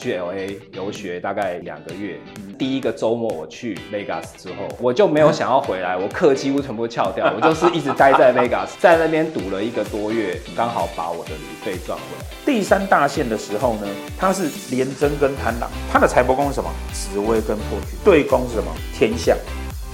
[0.00, 2.20] 去 LA 游学大概两个月，
[2.56, 12.24] 第一个周末我去 Vegas 之后，我就没有想要回来，我课几乎全部翘掉， 我就是一直待在 Vegas，在那边赌了一个多月，刚好把我的旅费赚回来。
[12.46, 16.70] 第三大线的时候呢，它是廉贞跟贪狼，它的财帛宫是什么？
[16.92, 18.70] 紫微跟破局，对宫是什么？
[18.94, 19.36] 天相，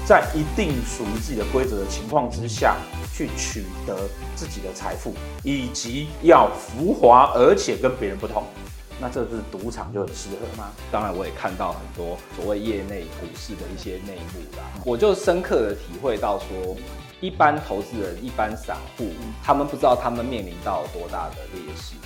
[0.05, 2.77] 在一定属于自己的规则的情况之下
[3.15, 3.97] 去取得
[4.37, 8.45] 自己的财富，以及要浮华，而且跟别人不同。
[9.01, 10.71] 那这是赌场就很适合吗？
[10.91, 14.65] 当然，我也看到很多所谓业内股市的一些内幕啦。
[14.87, 16.77] 我就深刻的体会到说，
[17.21, 19.11] 一般投资人、一般散户，
[19.43, 21.97] 他们不知道他们面临到多大的劣势。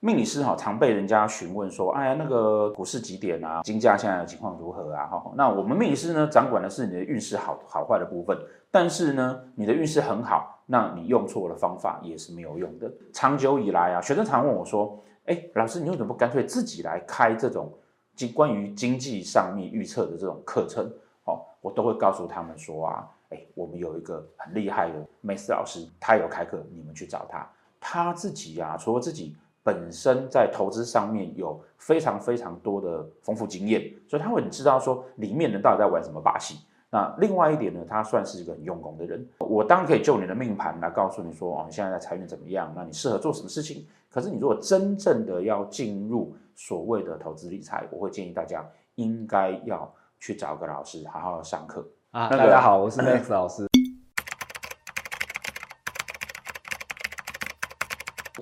[0.00, 3.62] 命理师哈，常被人家询问说，哎呀，那个股市几点啊？
[3.62, 5.06] 金价现在的情况如何啊？
[5.06, 8.38] 哈，那我们命理师呢，掌管的是你的运势好好坏的部分，
[8.70, 10.52] 但是呢，你的运势很好。
[10.68, 12.92] 那你用错了方法也是没有用的。
[13.12, 17.72] 长久以来啊，学生常问我说：“哎，老师，你为什么不干脆自己来开这种
[18.16, 27.48] 经关于经济上面预测的这种课程？”哦，我都会告诉他们说啊，哎，我们有一个很厉害的梅斯老师，他有开课，你们去找他。
[27.78, 36.58] 他自己啊，除了自己本身在投资上面有非常非常多的丰富经验，所以他会很知道说里面人到底在玩什么把戏。
[36.90, 39.26] 那另外一点呢，他算是一个很用功的人。
[39.38, 42.72] 我当然可以就你的命盘来告诉你说，哦，你现在的财运怎么样？
[42.76, 43.84] 那你适合做什么事情？
[44.10, 52.28] 可是你如果真正的要进入所谓的投资理财，我会建议大家应该要去找个老师好好上课啊。
[52.28, 53.75] 大家好，我是 Max 老师。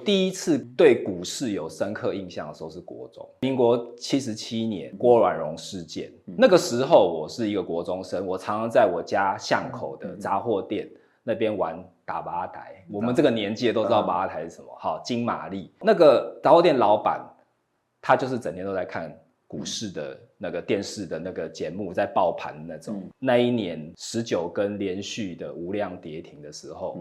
[0.05, 6.13] 第一次对股市有深刻印象的时候是国中，民国七十七年郭阮容事件。
[6.25, 10.89] 那个时候我是一个国中生，我常常在我家巷口的杂货店
[11.23, 12.85] 那边玩打八台。
[12.91, 15.73] 我们这个年纪都知道八台是什么，好，金玛丽。
[15.81, 17.25] 那个杂货店老板
[18.03, 19.11] 他就是整天都在看
[19.47, 23.03] 股市的那个电视的那个节目，在报盘那种。
[23.19, 26.99] 那一年十九根连续的无量跌停的时候，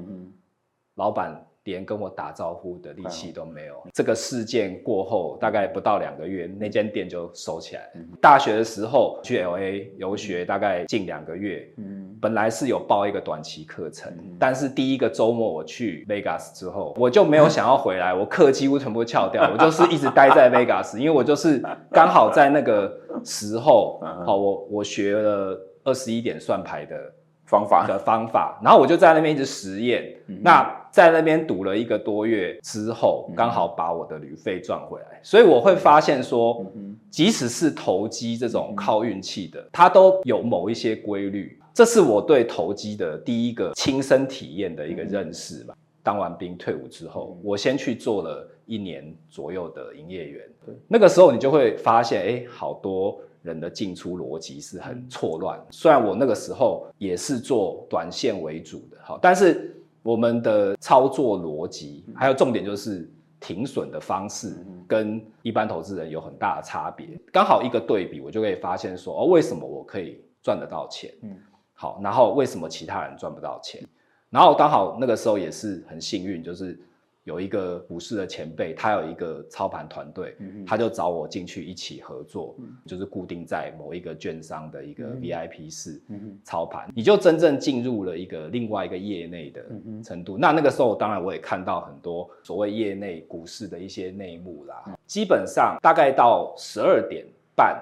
[0.96, 1.46] 老板。
[1.66, 3.76] 连跟我打招呼的力气都没有。
[3.94, 7.90] 这个事件过后，大概不到两个月，那间店就收起来。
[8.20, 11.68] 大学的时候去 LA 游学，大概近两个月。
[11.78, 22.94] 嗯，本来是有报一个短期课程，但是第一个周末我去 Vegas 之后，我就没有想要回来，我课几乎全部翘掉，我就是一直待在 Vegas，因为我就是刚好在那个
[23.24, 26.98] 时候，好，我我学了二十一点算牌的
[27.46, 30.14] 方法的方法，然后我就在那边一直实验。
[30.42, 36.64] 那在那边赌了一个多月之后，刚好把我的旅费赚回来，所以我会发现说，
[37.10, 41.60] 即使是投机这种靠运气的，它都有某一些规律。
[41.74, 45.76] 这是我对投机的第一个亲身体验的一个认识吧。
[46.04, 50.46] 当完兵退伍之后，我先去做了一年左右的营业员。
[50.88, 55.60] 那个时候你就会发现，哎，好多人的进出逻辑是很错乱。
[55.72, 59.76] 虽然我那个时候也是做短线为主的，好，但是。
[60.04, 63.10] 我们的操作逻辑，还有重点就是
[63.40, 64.56] 停损的方式，
[64.88, 67.20] 跟一般投资人有很大的差别。
[67.32, 71.12] 刚好一个对比，我就可以发现说，哦，为什么我可以赚得到钱？
[71.24, 71.36] 嗯，
[71.74, 73.82] 好，然后为什么其他人赚不到钱？
[74.30, 76.80] 然后刚好那个时候也是很幸运，就是。
[77.24, 80.36] 有一个股市的前辈，他有一个操盘团队，
[80.68, 86.02] 他就找我进去一起合作，就是固定在某一个券商的一个 VIP 室
[86.44, 89.64] 操盘，你就真正进入了一个另外一个业内的
[90.04, 90.38] 程度。
[90.38, 94.84] 那那个时候，当然我也看到很多所谓业内股市的一些内幕啦。
[95.08, 97.26] 基本上大概到十二点
[97.56, 97.82] 半，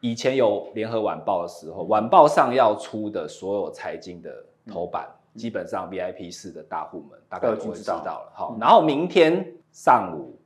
[0.00, 4.32] 以前有联合晚报的时候，晚报上要出的所有财经的
[4.66, 5.06] 头版。
[5.38, 7.94] 基本上 VIP 室的大户们大概都会知道。
[8.02, 10.36] 了，好，然后明天上午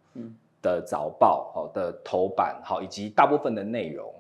[0.60, 4.14] 的早报好的头版好，以及大部分的内容，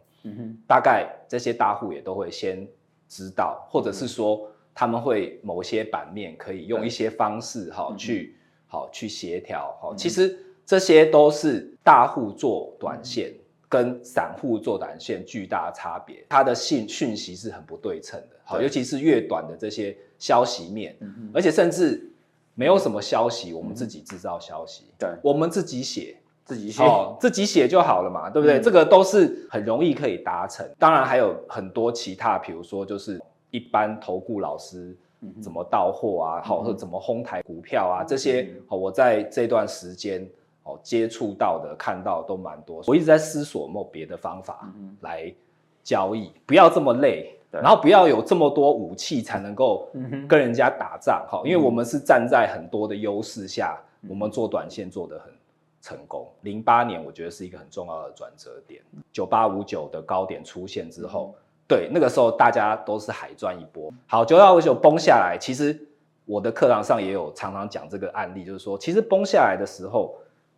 [0.66, 2.66] 大概这些大户也都会先
[3.06, 13.32] 知道，或者是说他们会某些版面可以用一些方式好去好去协调好，其实这些都是大户做短线
[13.68, 19.96] 跟散户做短线巨大的差别，它的信讯息是很不对称的，好，尤其是越短的这些。
[20.22, 20.96] 消息面，
[21.34, 22.08] 而且甚至
[22.54, 28.60] 没有什么消息，我们自己制造消息，对，我们自己写，自己写，哦，自己写就好了嘛，对不对？
[28.60, 30.64] 这个都是很容易可以达成。
[30.78, 33.20] 当然还有很多其他，比如说就是
[33.50, 34.96] 一般投顾老师
[35.42, 40.24] 怎么到货啊，好，或者怎么哄抬股票啊，这些，我在这段时间
[40.62, 42.80] 哦接触到的、看到都蛮多。
[42.86, 45.34] 我一直在思索有没有别的方法来
[45.82, 47.36] 交易，不要这么累。
[47.60, 49.88] 然后不要有这么多武器才能够
[50.28, 53.78] 跟人家打仗哈，因为我们是站在很多的优势下
[54.08, 55.32] 我们做短线做得很
[55.80, 56.26] 成功。
[56.42, 58.80] 零八年我觉得是一个很重要的转折点，
[59.12, 61.34] 九八五九的高点出现之后，
[61.68, 63.92] 对，那个时候大家都是海赚一波。
[64.06, 65.78] 好，九八五九崩下来，其实
[66.24, 70.14] 我的课堂上也有常常讲这个案例，就是说，其实崩下来的时候，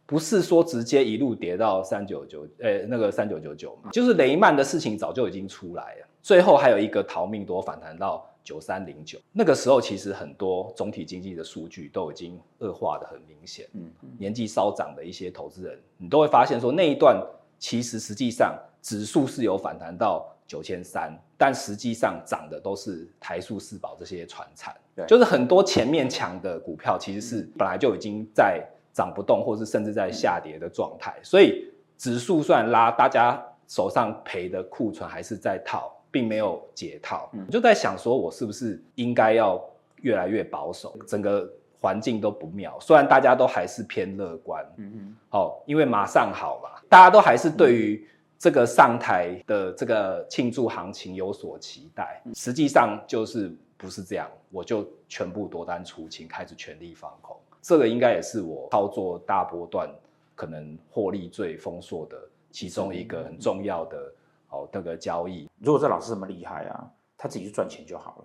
[0.07, 8.27] 不是说直接一路跌到三九九，呃，那个三九九九嘛，就是雷曼的事情早就已经出来了，最后还有一个逃命多反弹到。
[8.45, 13.67] 九三零九那个时候，其实很多总体经济的数据都已经恶化的很明显。
[13.73, 17.19] 嗯，年纪稍长的一些投资人，你都会发现说，那一段
[17.59, 24.77] 其实实际上指数是有反弹到九千三，但实际上涨的都是台塑、四宝这些船产。
[24.95, 28.63] 对，就是很多前面强的股票，其实是本来就已经在
[28.93, 31.19] 涨不动，或是甚至在下跌的状态。
[31.23, 35.91] 所以指数算拉，大家手上赔的库存还是在套。
[36.15, 39.61] 并没有解套，嗯，就在想说，我是不是应该要
[40.03, 40.97] 越来越保守？
[41.09, 41.51] 整个
[41.81, 48.07] 环境都不妙，虽然大家都还是偏乐观，嗯嗯，好，因为马上好嘛，大家都还是对于
[48.39, 59.91] 这个上台的这个庆祝行情有所期待，实际上就是不是这样，我就全部夺单出清，开始全力放空，这个应该也是我操作大波段
[60.37, 62.17] 可能获利最丰硕的
[62.53, 64.13] 其中一个很重要的。
[64.55, 68.25] 哦，这个交易，如果这老师这么厉害啊，他自己去赚钱就好了，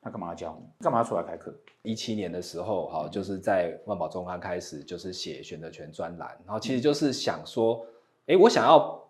[0.00, 0.84] 他干嘛要教你？
[0.84, 1.52] 干嘛要出来开课？
[1.82, 7.84] 一七年的时候，哈，就是在万宝中刊开始，就是写选择权专栏，然后其实就是想说，
[8.26, 9.02] 哎，我想要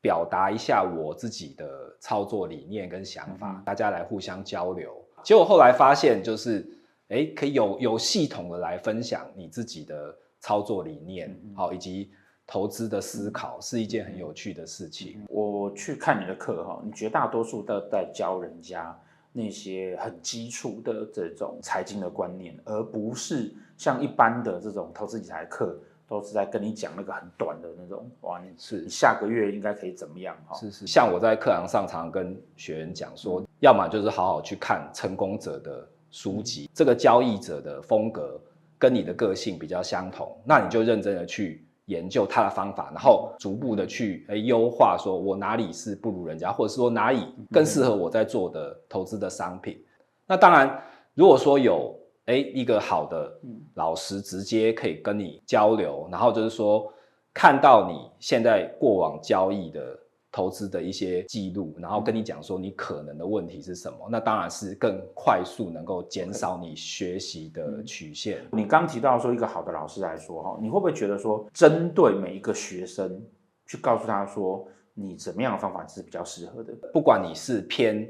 [0.00, 4.94] 表达一下我自己的操作理念跟想法，嗯、大家来互相交流。
[5.22, 6.66] 结果后来发现，就是
[7.08, 12.10] 哎，可以有有系统的来分享你自己的操作理念，好、嗯，以及。
[12.50, 15.22] 投资的思考是一件很有趣的事情。
[15.28, 18.98] 我去看你的课哈，你绝大多数都在教人家
[19.34, 25.78] 那些很基础的这种财经的观念，而不是像一般的这种投资理财课，
[26.08, 28.10] 都是在跟你讲那个很短的那种。
[28.22, 30.34] 哇，你是你下个月应该可以怎么样？
[30.46, 30.86] 哈，是是。
[30.86, 38.40] 像我在课堂上常常跟学员讲说，要么就是好好去看成功者的书籍，这个交易者的风格
[38.78, 41.62] 跟你的个性比较相同，那你就认真的去。
[41.88, 49.78] 研究他的方法，然后逐步的去诶优化，说我哪里是不如人家，或者是说哪里更适合我在做的投资的商品。
[50.26, 50.82] 那当然，
[51.14, 51.94] 如果说有
[52.26, 53.30] 诶一个好的
[53.74, 56.90] 老师直接可以跟你交流，然后就是说
[57.34, 59.98] 看到你现在过往交易的。
[60.30, 68.46] 投资的一些记录，然后跟你讲说你可能的问题是什么，那当然是更快速能够减少你学习的曲线。
[68.52, 73.20] 你刚提到说一个好的老师来说哈，你会不会觉得说针对每一个学生
[73.66, 76.74] 去告诉他说你怎么样的方法是比较适合的？
[76.92, 78.06] 不管你是偏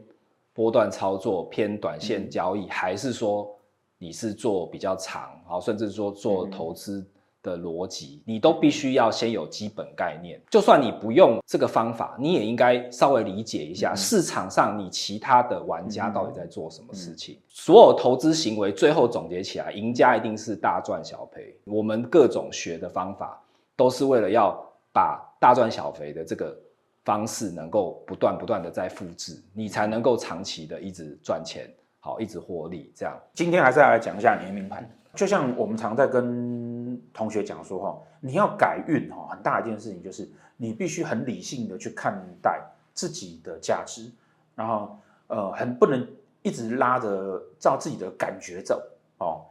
[0.53, 3.49] 波段操作、偏短线交易，还是说
[3.97, 7.06] 你是做比较长，好，甚至说做投资。
[7.48, 10.40] 的逻辑，你都必须要先有基本概念。
[10.50, 17.38] 就算你不用这个方法，你也应该稍微理解一下市场上你其他的玩家到底在做什么事情。
[17.48, 21.56] 所有投资行为最后总结起来，赢家一定是大赚小赔。
[21.64, 23.40] 我们各种学的方法，
[23.74, 24.54] 都是为了要
[24.92, 26.56] 把大赚小赔的这个
[27.04, 31.68] 方式能够不断不断的在复制，你才能够长期的一直赚钱，
[32.00, 32.92] 好，一直获利。
[32.94, 34.88] 这样，今天还是要来讲一下你的命盘。
[35.14, 36.57] 就像我们常在跟
[37.19, 42.63] 同学讲说哈，你要改运哈，很大一件事情就是你必须很理性的去看待
[42.94, 44.08] 自己的价值，
[44.55, 44.96] 然后
[45.27, 46.06] 呃，很不能
[46.43, 48.81] 一直拉着照自己的感觉走
[49.19, 49.43] 哦。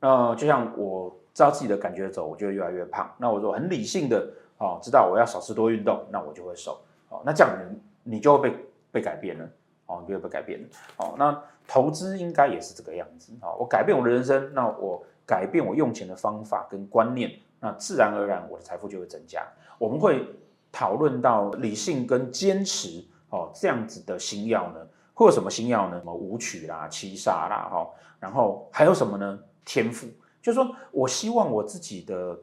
[0.00, 3.10] 呃，就像我照自己的感觉走，我就越来越胖。
[3.16, 4.28] 那我说很理性的
[4.58, 6.78] 哦，知道我要少吃多运动，那我就会瘦。
[7.08, 7.56] 哦，那这样
[8.04, 8.58] 你你就会被
[8.92, 9.48] 被改变了
[9.86, 10.68] 哦，你就会被改变了。
[10.98, 13.48] 哦，那投资应该也是这个样子啊。
[13.58, 15.02] 我改变我的人生，那我。
[15.26, 19.46] 改变我用钱的方法跟观念，那自然而然我的财富就会增加。
[19.78, 20.26] 我们会
[20.70, 25.98] 讨论到理性跟坚持哦，这样子的星曜呢，会有什么星曜呢？
[25.98, 27.88] 什么武曲啦、七杀啦，哈，
[28.20, 29.38] 然后还有什么呢？
[29.64, 30.06] 天赋，
[30.42, 32.38] 就是说我希望我自己的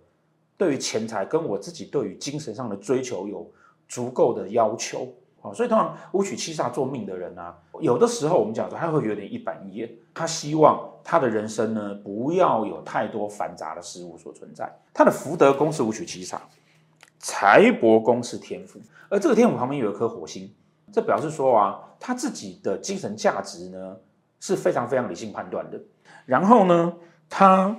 [0.58, 3.50] 对于钱财跟我自己对于精神上的追求有
[3.88, 5.08] 足够的要求。
[5.44, 14.72] 哦，所以通常武曲七杀做命的人啊，有的时候我们讲说他会有点一板一眼，他希望他的人生呢不要有太多繁杂的事物所存在。
[14.93, 16.41] 他的福德宫是武曲七杀，
[17.20, 18.79] 财帛宫是天府，
[19.10, 20.53] 而这个天府旁边有一颗火星，
[20.91, 23.98] 这表示说啊，他自己的精神价值呢
[24.39, 25.79] 是非常非常理性判断的。
[26.25, 26.93] 然后呢，
[27.29, 27.75] 他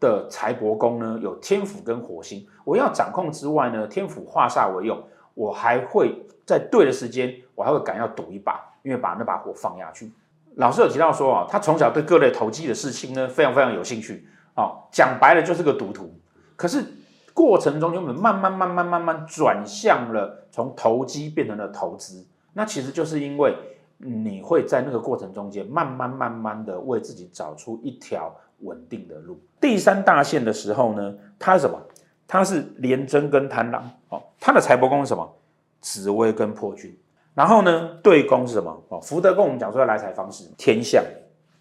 [0.00, 5.02] 的财帛宫呢有天府跟火星，我要掌控之外呢，天府化煞为用。
[5.34, 10.12] 我还会在对的时间，我还会敢要赌一把，因为把那把火放下去。
[10.56, 16.12] 老师有提到说啊，他从小对各类投机的事情呢非常非常有兴趣哦，讲白了就是个赌徒。
[16.56, 16.84] 可是
[17.32, 22.26] 过程中，我们慢慢慢慢慢慢转向了从投机变成了投资。
[22.52, 23.56] 那其实就是因为
[23.96, 29.40] 你会在那个过程中间慢慢慢慢的为自己找出一条稳定的路。
[29.60, 31.80] 第三大线的时候呢，他是什么？
[32.28, 33.90] 他是廉贞跟贪狼。
[34.10, 35.34] 哦，他的财帛宫是什么？
[35.80, 36.94] 紫微跟破军。
[37.34, 38.82] 然后呢，对宫是什么？
[38.88, 41.02] 哦，福德跟我们讲说的来财方式，天象，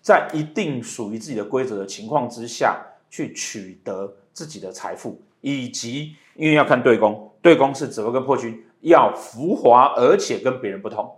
[0.01, 11.09] 在一定属于自己的规则的情况之下去取得自己的财富，以及因为要看对宫，对宫是紫微跟破军，要浮华而且跟别人不同，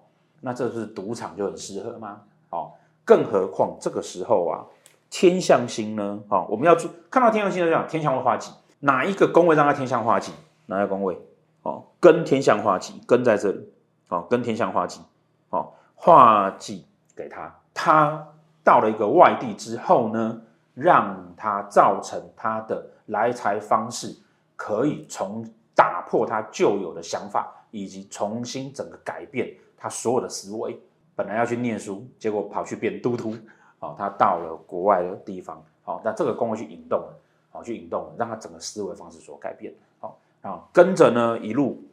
[0.42, 2.22] 那这是赌场就很适合吗？
[2.52, 2.72] 哦，
[3.04, 4.62] 更何况这个时候啊，
[5.10, 6.20] 天象星呢？
[6.30, 10.32] 哦，我们要注看到天象星就讲天象会化忌，哪一个宫位让它天象化忌？
[10.68, 11.18] 哪个宫位？
[11.64, 13.73] 哦，跟天象化忌，跟在这里。
[14.14, 15.02] 哦，跟天象化忌，
[15.50, 18.24] 哦，化忌给他，他
[18.64, 20.40] 到了一个外地之后呢，
[20.76, 24.16] 让他造成他的来财方式
[24.56, 25.44] 可以从
[25.74, 30.80] 打破他旧有的想法，以及重新整个改变他所有的思维。
[31.16, 33.36] 本来要去念书，结果跑去变嘟嘟，
[33.80, 37.20] 哦，他到了国外的地方，哦，那这个宫位去引动了，
[37.54, 41.84] 哦，去引动了，让他整个思维方式所改变，哦，然后跟着呢一路。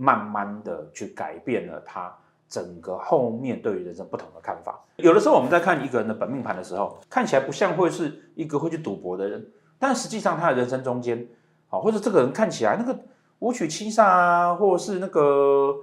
[0.00, 2.16] 慢慢的去改变了他
[2.48, 4.78] 整个后面对于人生不同的看法。
[4.96, 9.44] 有的时候我们在看一个人的本命盘的时候，看起来不像会是一个会去赌博的人，
[9.76, 11.26] 但实际上他的人生中间，
[11.68, 12.96] 啊，或者这个人看起来那个
[13.40, 15.74] 武曲七杀啊，或者是那个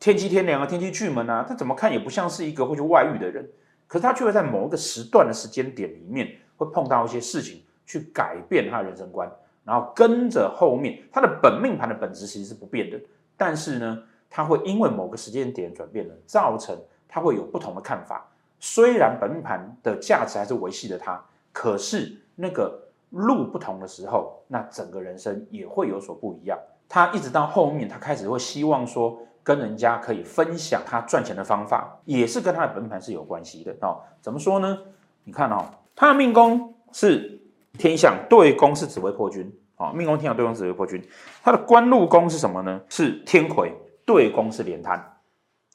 [0.00, 3.48] 天机天梁啊、天机巨门啊，他怎么看也不像是一个会去外遇的人，
[3.86, 9.30] 可是他却会在某一个时段的时间点里面，会碰到一些事情去改变他的人生观。
[9.64, 13.00] 然后跟着后面，他的本命盘的本质其实是不变的，
[13.36, 16.76] 但是呢，他会因为某个时间点转变了，造成
[17.06, 18.28] 他会有不同的看法。
[18.58, 22.76] 虽然本命盘的价值还是维系着他，可是那个
[23.10, 26.58] 路不同的时候，那整个人生也会有所不一样。
[26.88, 34.00] 他一直到后面，他开始会希望说，跟人家可以分享他赚钱的方法，也是跟他的本命盘是有关系的哦。
[34.20, 34.76] 怎么说呢？
[35.22, 35.64] 你看哦，
[35.94, 37.31] 他的命宫是。
[37.78, 39.52] 天相对宫是紫微破军。
[39.76, 41.02] 啊，命宫天相对宫紫微破军，
[41.42, 42.80] 他的官禄宫是什么呢？
[42.88, 43.72] 是天魁
[44.06, 45.02] 对宫是连贪，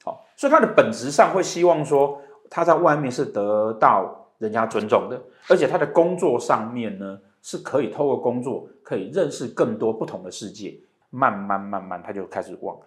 [0.02, 10.74] 好，所以他的本质上会希望说他在外面是得到人家尊重的，而且他的工作上面呢是可以透过工作可以认识更多不同的世界，
[11.10, 12.78] 慢慢慢慢他就开始往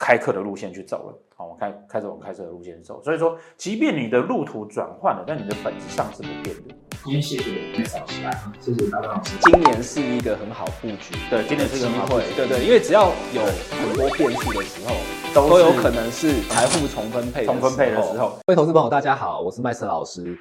[0.00, 6.74] 开课的路线去走了，好，我开开始往开课的路线走，所以说即便你的路途转换了，但你的本质上是不变的。
[7.04, 9.36] 今天谢谢麦老师来，谢谢大家老师。
[9.42, 14.94] 今年是一个很好布局，对，今年是一个机会，对对，因为只要有很多变数的时候，
[15.34, 18.38] 都都有可能是财富重分配、重分配的时候。
[18.46, 20.34] 各位投资朋友，大家好，我是麦瑟老师。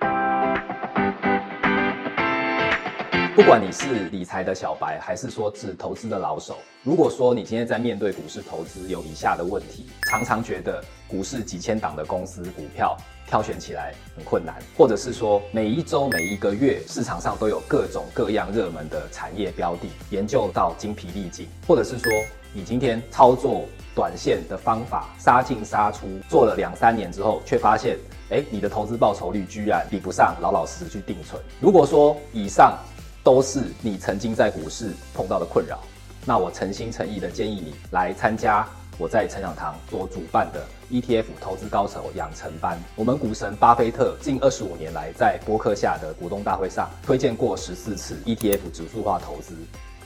[3.39, 22.11] 不管你是理财的小白，还是说是投资的老手，如果说你今天在面对股市投资有以下的问题，常常觉得股市几千档的公司股票挑选起来很困难，或者是说每一周每一个月市场上都有各种各样热门的产业标的，研究到精疲力尽，或者是说
[22.53, 23.63] 你今天操作
[23.95, 27.97] 短线的方法杀进杀出，做了两三年之后，却发现，
[28.31, 31.41] 诶，你的投资报酬率居然比不上老老实实去定存。
[31.61, 32.77] 如果说以上，
[33.23, 35.79] 都是你曾经在股市碰到的困扰，
[36.25, 42.77] 那我诚心诚意的建议你来参加我在成长堂所主办的 ETF 投资高手养成班。
[42.95, 49.53] 我们股神巴菲特近二十五年来在波克夏的股东大会上推荐过十四次 ETF 指数化投资，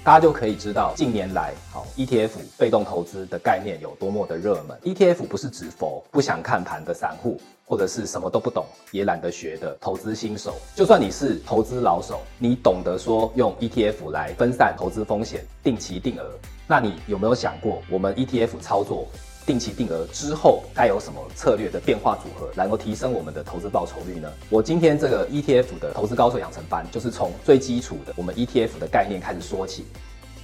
[0.04, 4.78] 大家就可以知道近年来好 ETF 被动投资的概念有多么的热门。
[4.84, 7.40] ETF 不是指否不想看盘的散户。
[7.66, 16.30] 或者是什么都不懂也懒得学的投资新手，就算你是投资老手，你懂得说用 ETF 来分散投资风险、定期定额，
[16.68, 19.08] 那你有没有想过，我们 ETF 操作
[19.46, 24.32] 定期定额之后该有什么策略的变化组合，能够提升我们的投资报酬率呢？
[24.50, 29.86] 我今天这个 ETF 的投资高手养成班，就是从最基础的我们 ETF 的概念开始说起。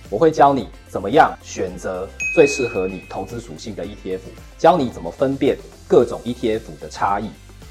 [0.09, 4.19] 我会教你怎么样选择最适合你投资属性的 ETF，
[4.57, 5.55] 教你怎么分辨
[5.87, 7.29] 各种 ETF 的差异。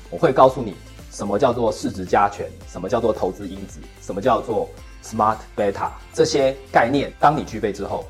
[0.08, 0.76] 我会告诉你
[1.10, 4.68] 什么叫做市值加权，什么叫做投资因子，什么叫做
[5.02, 7.12] Smart Beta 这些概念。
[7.18, 8.06] 当你具备之后，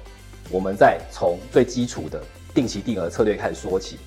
[0.51, 2.23] 我们再从最基础的
[2.55, 3.99] 定期定额策略开始说起。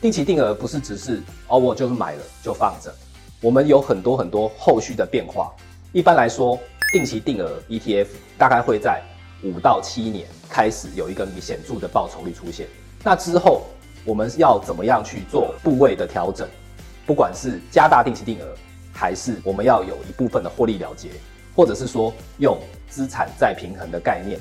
[0.00, 2.92] 定期定额不是只是哦，我就是买了就放着，
[3.40, 5.54] 我们有很多很多后续的变化。
[5.92, 6.58] 一般来说，
[6.92, 9.02] 定期定额 ETF 大概会在
[9.42, 12.66] 五到七年开始有一个显著的报酬率出现，
[13.02, 13.66] 那之后
[14.04, 16.48] 我们要怎么样去做部位的调整？
[17.06, 18.54] 不管是加大定期定额，
[18.92, 21.08] 还是我们要有一部分的获利了结，
[21.56, 24.38] 或者是说用资产再平衡的概念，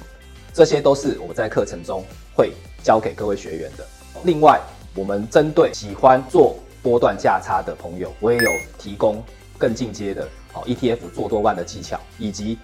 [0.53, 2.03] 这些都是我在课程中
[2.35, 2.51] 会
[2.83, 3.85] 教给各位学员的。
[4.23, 4.59] 另外，
[4.93, 9.23] 我们针对喜欢做波段价差的朋友，我也有提供
[9.57, 12.57] 更进阶的哦 ETF 做多万的技巧，以及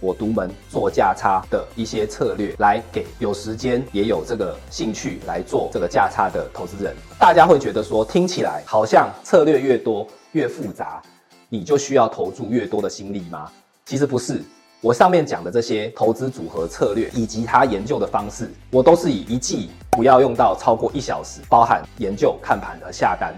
[0.00, 6.94] 我独门做价差的一些策略，来给有时间也有这个兴趣来做这个价差的投资人。
[7.18, 11.02] 大家会觉得说，听起来好像策略越多越复杂，
[11.48, 13.50] 你就需要投注越多的心力吗？
[13.84, 14.42] 其实不是，
[14.80, 23.34] 我上面讲的这些投资组合策略以及他研究的方式，我都是以一季不要用到超过一小时，包含研究、看盘和下单。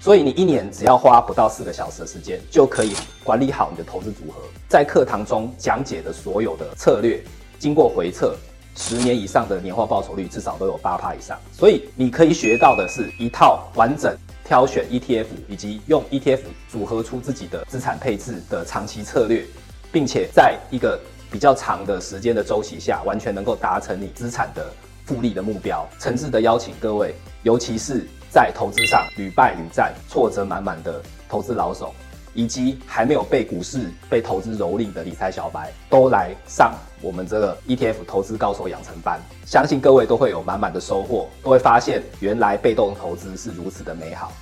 [0.00, 4.40] 所以你一年只要花不到四个小时的时间，就可以管理好你的投资组合。
[4.68, 7.20] 在课堂中讲解的所有的策略，
[7.58, 8.36] 经过回测，
[8.76, 11.36] 十年以上的年化报酬率至少都有八趴以上。
[11.52, 16.40] 所以你可以学到的是一套完整挑选 ETF 以及用 ETF
[16.70, 19.44] 组合出自己的资产配置的长期策略，
[19.90, 24.72] 并且在一个比较长的时间的周期下，完全能够达成你资产的
[25.04, 25.84] 复利的目标。
[25.98, 28.06] 诚挚的邀请各位，尤其是。
[28.30, 31.94] 在投资上屡败屡战、挫折满满的投资老手，
[32.34, 39.20] 以及还没有被股市、被投资蹂躏的理财小白，都来上我们这个 ETF 投资高手养成班。
[39.46, 44.32] 相信各位都会有满满的收获，都会发现原来被动投资是如此的美好。